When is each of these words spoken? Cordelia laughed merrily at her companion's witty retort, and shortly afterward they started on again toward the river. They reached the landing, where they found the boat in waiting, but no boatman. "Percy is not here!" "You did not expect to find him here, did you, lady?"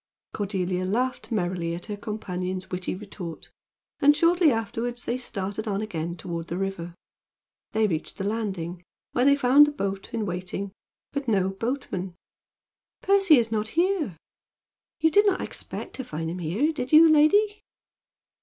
Cordelia 0.33 0.83
laughed 0.83 1.31
merrily 1.31 1.75
at 1.75 1.85
her 1.85 1.95
companion's 1.95 2.71
witty 2.71 2.95
retort, 2.95 3.51
and 3.99 4.17
shortly 4.17 4.51
afterward 4.51 4.97
they 4.97 5.15
started 5.19 5.67
on 5.67 5.79
again 5.79 6.15
toward 6.17 6.47
the 6.47 6.57
river. 6.57 6.95
They 7.73 7.85
reached 7.85 8.17
the 8.17 8.23
landing, 8.23 8.83
where 9.11 9.25
they 9.25 9.35
found 9.35 9.67
the 9.67 9.71
boat 9.71 10.11
in 10.11 10.25
waiting, 10.25 10.71
but 11.11 11.27
no 11.27 11.49
boatman. 11.49 12.15
"Percy 13.03 13.37
is 13.37 13.51
not 13.51 13.67
here!" 13.77 14.17
"You 14.99 15.11
did 15.11 15.27
not 15.27 15.39
expect 15.41 15.93
to 15.97 16.03
find 16.03 16.31
him 16.31 16.39
here, 16.39 16.73
did 16.73 16.91
you, 16.91 17.07
lady?" 17.07 17.61